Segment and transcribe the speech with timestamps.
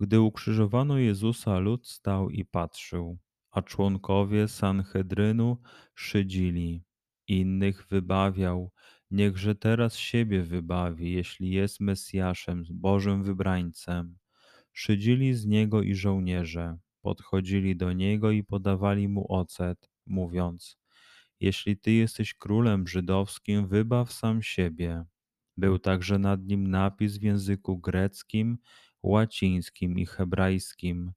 [0.00, 3.18] Gdy ukrzyżowano Jezusa, lud stał i patrzył,
[3.50, 5.58] a członkowie Sanhedrynu
[5.94, 6.82] szydzili.
[7.28, 8.72] Innych wybawiał,
[9.10, 14.18] niechże teraz siebie wybawi, jeśli jest Mesjaszem, Bożym wybrańcem.
[14.72, 20.78] Szydzili z niego i żołnierze, podchodzili do niego i podawali mu ocet, mówiąc:
[21.40, 25.04] Jeśli ty jesteś królem żydowskim, wybaw sam siebie.
[25.56, 28.58] Był także nad nim napis w języku greckim,
[29.04, 31.12] łacińskim i hebrajskim.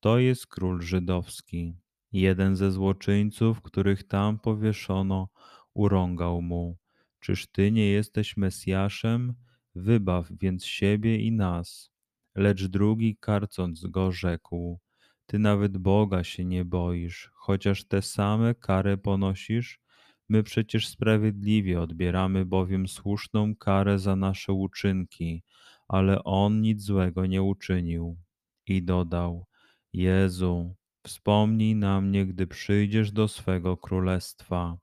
[0.00, 1.74] To jest król żydowski.
[2.12, 5.28] Jeden ze złoczyńców, których tam powieszono,
[5.74, 6.78] urągał mu:
[7.20, 9.34] Czyż ty nie jesteś Mesjaszem?
[9.74, 11.90] Wybaw więc siebie i nas.
[12.34, 14.80] Lecz drugi, karcąc go, rzekł:
[15.26, 19.80] Ty nawet Boga się nie boisz, chociaż te same kary ponosisz.
[20.28, 25.42] My przecież sprawiedliwie odbieramy bowiem słuszną karę za nasze uczynki
[25.88, 28.18] ale on nic złego nie uczynił.
[28.66, 29.46] I dodał:
[29.92, 30.74] Jezu,
[31.06, 34.78] wspomnij na mnie, gdy przyjdziesz do swego królestwa.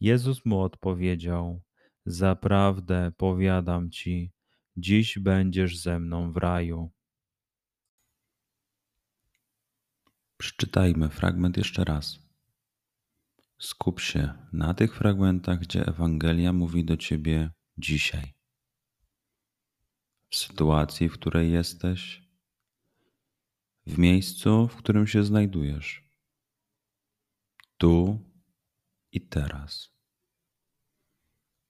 [0.00, 1.62] Jezus mu odpowiedział:
[2.06, 4.32] Zaprawdę powiadam ci,
[4.76, 6.90] dziś będziesz ze mną w raju.
[10.36, 12.18] Przeczytajmy fragment jeszcze raz.
[13.58, 18.33] Skup się na tych fragmentach, gdzie Ewangelia mówi do ciebie dzisiaj
[20.34, 22.28] w sytuacji, w której jesteś,
[23.86, 26.08] w miejscu, w którym się znajdujesz,
[27.78, 28.18] tu
[29.12, 29.90] i teraz.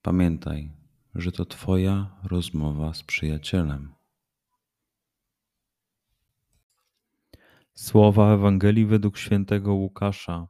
[0.02, 0.72] Pamiętaj,
[1.14, 3.94] że to Twoja rozmowa z przyjacielem.
[7.74, 10.48] Słowa Ewangelii według świętego Łukasza.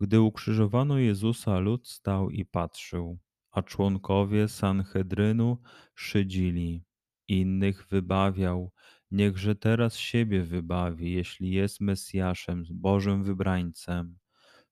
[0.00, 3.18] Gdy ukrzyżowano Jezusa, lud stał i patrzył,
[3.50, 5.58] a członkowie Sanhedrynu
[5.94, 6.87] szydzili
[7.28, 8.72] innych wybawiał,
[9.10, 14.18] niechże teraz siebie wybawi, jeśli jest Mesjaszem, Bożym wybrańcem.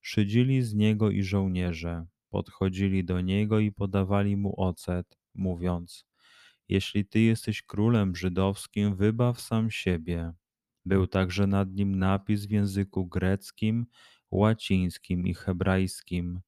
[0.00, 6.06] Szydzili z niego i żołnierze, podchodzili do niego i podawali mu ocet, mówiąc:
[6.68, 10.32] Jeśli ty jesteś królem żydowskim, wybaw sam siebie.
[10.84, 13.86] Był także nad nim napis w języku greckim,
[14.30, 16.40] łacińskim i hebrajskim.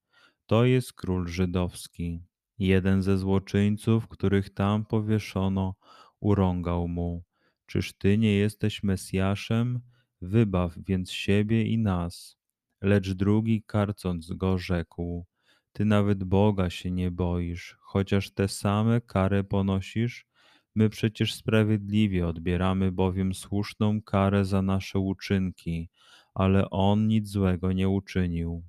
[0.47, 2.21] To jest król żydowski.
[2.59, 5.75] Jeden ze złoczyńców, których tam powieszono,
[6.21, 7.23] urągał mu:
[7.67, 9.81] Czyż ty nie jesteś Mesjaszem?
[10.21, 12.37] Wybaw więc siebie i nas.
[12.83, 15.27] Lecz drugi, karcąc go, rzekł:
[15.73, 20.27] Ty nawet Boga się nie boisz, chociaż te same kary ponosisz.
[20.75, 25.89] My przecież sprawiedliwie odbieramy bowiem słuszną karę za nasze uczynki,
[26.35, 28.63] ale on nic złego nie uczynił.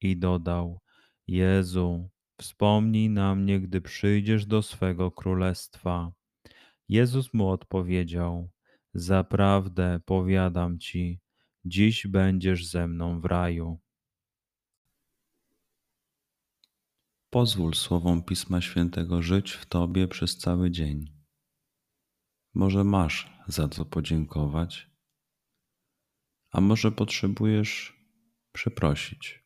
[0.00, 0.80] I dodał:
[1.26, 2.10] Jezu,
[2.40, 6.12] Wspomnij na mnie, gdy przyjdziesz do swego królestwa.
[6.88, 8.50] Jezus mu odpowiedział:
[8.94, 11.20] Zaprawdę powiadam ci,
[11.64, 13.80] dziś będziesz ze mną w raju.
[17.30, 21.16] Pozwól słowom Pisma Świętego żyć w Tobie przez cały dzień.
[22.54, 24.90] Może masz za co podziękować,
[26.50, 28.00] a może potrzebujesz
[28.52, 29.45] przeprosić.